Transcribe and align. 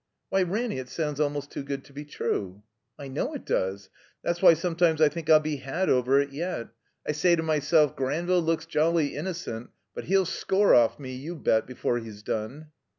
''Why, 0.31 0.43
Ranny, 0.49 0.79
it 0.79 0.87
sotmds 0.87 1.19
almost 1.19 1.51
too 1.51 1.61
good 1.61 1.83
to 1.85 1.93
be 1.93 2.05
true!" 2.05 2.63
"I 2.97 3.07
know 3.07 3.35
it 3.35 3.45
does. 3.45 3.91
That's 4.23 4.41
why 4.41 4.55
sometimes 4.55 4.99
I 4.99 5.09
think 5.09 5.29
I'll 5.29 5.39
be 5.39 5.57
had 5.57 5.91
over 5.91 6.19
it 6.19 6.31
yet. 6.31 6.69
I 7.07 7.11
say 7.11 7.35
to 7.35 7.43
myself 7.43 7.95
Granville 7.95 8.41
looks 8.41 8.65
jolly 8.65 9.15
innocent, 9.15 9.69
but 9.93 10.05
he'll 10.05 10.25
score 10.25 10.73
off 10.73 10.99
me, 10.99 11.13
you 11.13 11.35
bet, 11.35 11.67
before 11.67 11.99
he's 11.99 12.23
done." 12.23 12.71